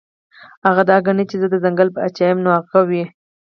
هغه 0.67 0.83
دا 0.89 0.97
ګڼي 1.05 1.23
چې 1.29 1.35
زۀ 1.41 1.47
د 1.51 1.55
ځنګل 1.63 1.89
باچا 1.95 2.25
يمه 2.29 2.41
نو 2.45 2.49
هغه 2.57 2.79
وي- 2.89 3.03